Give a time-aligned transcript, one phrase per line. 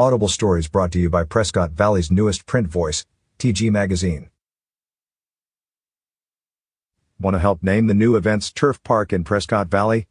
[0.00, 3.04] Audible Stories brought to you by Prescott Valley's newest print voice,
[3.38, 4.30] TG Magazine.
[7.20, 10.06] Want to help name the new events Turf Park in Prescott Valley?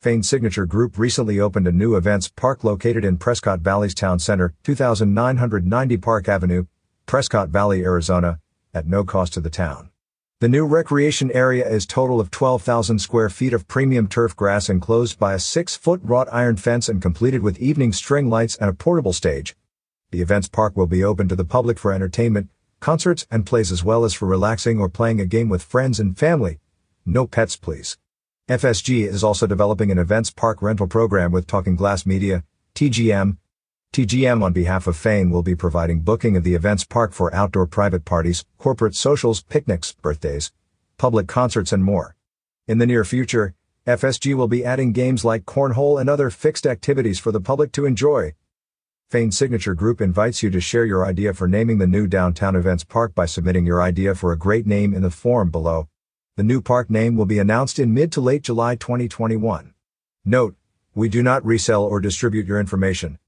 [0.00, 4.54] Fain Signature Group recently opened a new events park located in Prescott Valley's Town Center,
[4.62, 6.66] 2990 Park Avenue,
[7.06, 8.38] Prescott Valley, Arizona,
[8.72, 9.90] at no cost to the town.
[10.40, 15.18] The new recreation area is total of 12,000 square feet of premium turf grass enclosed
[15.18, 19.12] by a 6-foot wrought iron fence and completed with evening string lights and a portable
[19.12, 19.54] stage.
[20.12, 22.48] The events park will be open to the public for entertainment,
[22.80, 26.16] concerts, and plays as well as for relaxing or playing a game with friends and
[26.16, 26.58] family.
[27.04, 27.98] No pets, please.
[28.48, 33.36] FSG is also developing an events park rental program with Talking Glass Media, TGM,
[33.92, 37.66] TGM on behalf of Fain will be providing booking of the events park for outdoor
[37.66, 40.52] private parties, corporate socials, picnics, birthdays,
[40.96, 42.14] public concerts and more.
[42.68, 43.52] In the near future,
[43.88, 47.84] FSG will be adding games like cornhole and other fixed activities for the public to
[47.84, 48.34] enjoy.
[49.08, 52.84] Fain Signature Group invites you to share your idea for naming the new downtown events
[52.84, 55.88] park by submitting your idea for a great name in the form below.
[56.36, 59.74] The new park name will be announced in mid to late July 2021.
[60.24, 60.54] Note,
[60.94, 63.18] we do not resell or distribute your information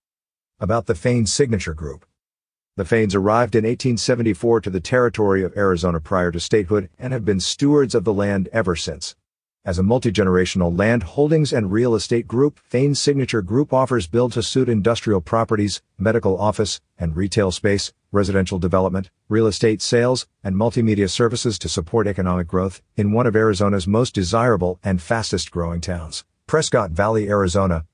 [0.61, 2.06] about the Fain Signature Group.
[2.77, 7.25] The Fains arrived in 1874 to the territory of Arizona prior to statehood and have
[7.25, 9.14] been stewards of the land ever since.
[9.64, 15.20] As a multi-generational land holdings and real estate group, Fain Signature Group offers build-to-suit industrial
[15.20, 21.69] properties, medical office and retail space, residential development, real estate sales, and multimedia services to
[21.69, 27.28] support economic growth in one of Arizona's most desirable and fastest growing towns, Prescott Valley,
[27.28, 27.84] Arizona,